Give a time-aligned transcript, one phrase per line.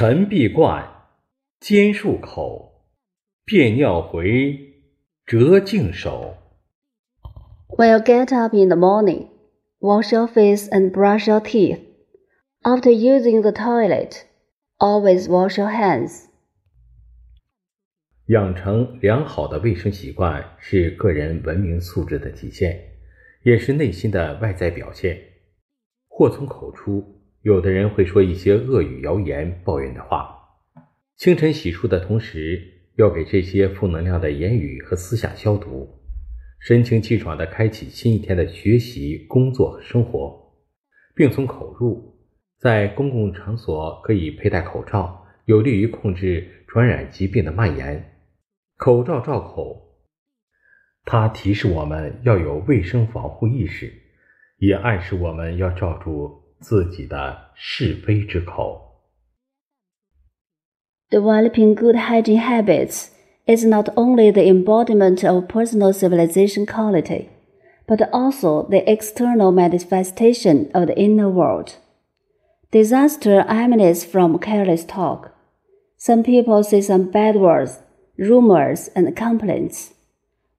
[0.00, 0.88] 晨必冠，
[1.60, 2.86] 兼漱口，
[3.44, 4.58] 便尿回，
[5.26, 6.38] 折净手。
[7.68, 9.26] When you get up in the morning,
[9.78, 11.80] wash your face and brush your teeth.
[12.62, 14.22] After using the toilet,
[14.78, 16.22] always wash your hands.
[18.28, 22.80] 养成良好的卫生习惯是个人文明素质的体现，
[23.42, 25.20] 也是内心的外在表现。
[26.08, 27.19] 祸从口出。
[27.42, 30.36] 有的人会说一些恶语、谣言、抱怨的话。
[31.16, 32.62] 清晨洗漱的同时，
[32.96, 35.88] 要给这些负能量的言语和思想消毒，
[36.60, 40.38] 神清气爽地开启新一天的学习、工作和生活。
[41.14, 42.14] 病从口入，
[42.58, 48.18] 在公共场所可以佩戴口罩，有利于控制传染疾病的蔓延。
[48.76, 49.96] 口罩罩口，
[51.06, 53.90] 它提示我们要有卫生防护意识，
[54.58, 56.38] 也暗示我们要罩住。
[56.59, 58.81] 自己的是非之口。
[61.11, 63.09] Developing good hygiene habits
[63.45, 67.29] is not only the embodiment of personal civilization quality,
[67.87, 71.75] but also the external manifestation of the inner world.
[72.71, 75.31] Disaster emanates from careless talk.
[75.97, 77.79] Some people say some bad words,
[78.17, 79.93] rumors, and complaints.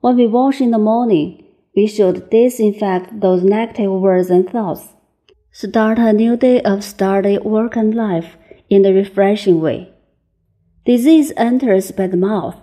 [0.00, 4.88] When we wash in the morning, we should disinfect those negative words and thoughts
[5.51, 8.37] Start a new day of study, work, and life
[8.69, 9.91] in a refreshing way.
[10.85, 12.55] Disease enters by the mouth.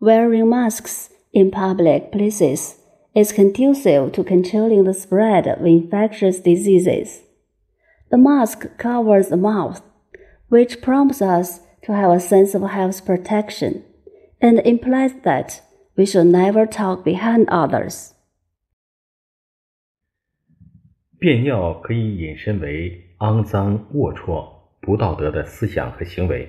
[0.00, 2.76] Wearing masks in public places
[3.14, 7.22] is conducive to controlling the spread of infectious diseases.
[8.10, 9.82] The mask covers the mouth,
[10.48, 13.84] which prompts us to have a sense of health protection
[14.40, 15.60] and implies that
[15.96, 18.14] we should never talk behind others.
[21.20, 24.48] 便尿可以引申为肮脏、龌龊、
[24.80, 26.48] 不道德的思想和行为。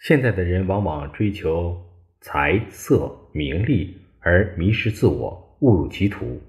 [0.00, 1.76] 现在的人往往追求
[2.22, 6.40] 财色名利而迷失自我，误入歧途。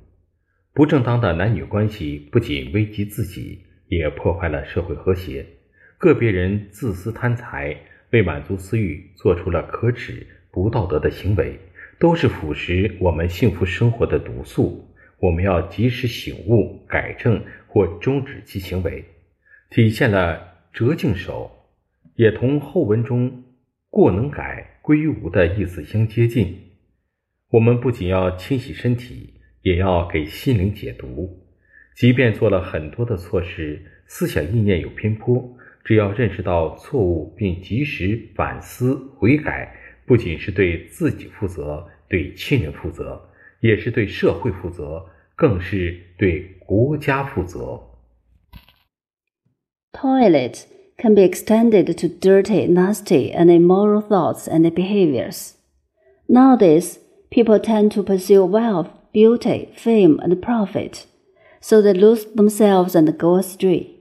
[0.73, 5.45] 不正当的男女关系不仅危及自己，也破坏了社会和谐。
[5.97, 7.75] 个别人自私贪财，
[8.11, 11.59] 为满足私欲，做出了可耻、不道德的行为，
[11.99, 14.87] 都是腐蚀我们幸福生活的毒素。
[15.19, 19.03] 我们要及时醒悟、改正或终止其行为，
[19.69, 21.51] 体现了折颈手，
[22.15, 23.43] 也同后文中
[23.89, 26.55] “过能改，归于无”的意思相接近。
[27.49, 31.43] 我们不仅要清洗身体，也要给心灵解毒。
[31.95, 43.26] 即便做了很多的错事，思想意念有偏颇，只要认识到错误并及时反思悔改，不仅是对自己负责，对亲人负责。
[43.60, 45.06] 也是对社会负责，
[45.36, 47.80] 更是对国家负责。
[49.92, 50.64] Toilet
[50.98, 55.54] can be extended to dirty, nasty, and immoral thoughts and behaviors.
[56.28, 56.98] Nowadays,
[57.30, 61.06] people tend to pursue wealth, beauty, fame, and profit,
[61.60, 63.98] so they lose themselves and go astray.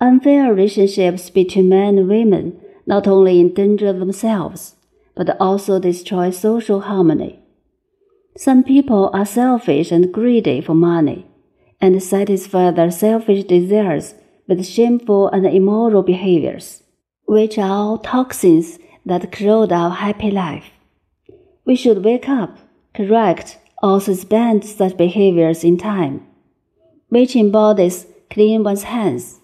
[0.00, 4.76] Unfair relationships between men and women not only endanger themselves,
[5.16, 7.40] but also destroy social harmony.
[8.35, 11.27] Some people are selfish and greedy for money,
[11.79, 14.15] and satisfy their selfish desires
[14.47, 16.81] with shameful and immoral behaviors,
[17.25, 20.71] which are all toxins that corrode our happy life.
[21.65, 22.57] We should wake up,
[22.95, 26.25] correct, or suspend such behaviors in time,
[27.09, 29.41] which embodies clean one's hands,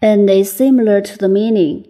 [0.00, 1.86] and is similar to the meaning.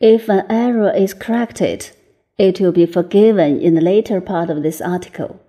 [0.00, 1.90] If an error is corrected,
[2.38, 5.40] it will be forgiven in the later part of this article.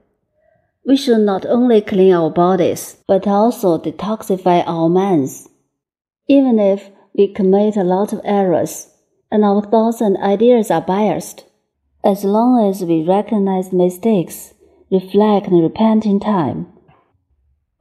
[0.86, 5.50] We should not only clean our bodies, but also detoxify our minds.
[6.28, 8.90] Even if we commit a lot of errors
[9.32, 11.46] and our thoughts and ideas are biased,
[12.04, 14.54] as long as we recognize mistakes,
[14.92, 16.68] reflect and repent in time,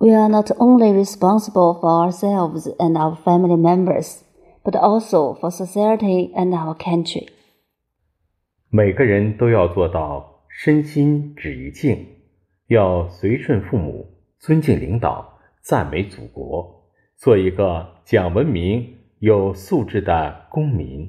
[0.00, 4.25] we are not only responsible for ourselves and our family members,
[4.65, 7.28] but also for society and our country.
[8.76, 12.09] 每个人都要做到身心止于静。
[12.66, 14.04] 要随顺父母，
[14.41, 16.82] 尊敬领导，赞美祖国，
[17.16, 21.09] 做一个讲文明、有素质的公民。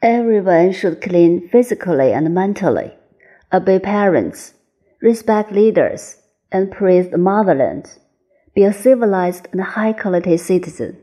[0.00, 2.92] Everyone should clean physically and mentally,
[3.50, 4.52] obey parents,
[5.02, 6.14] respect leaders,
[6.48, 7.84] and praise the motherland.
[8.54, 10.94] Be a civilized and high quality citizen.